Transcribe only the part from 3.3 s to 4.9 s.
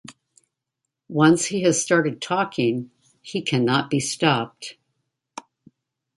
cannot be stopped.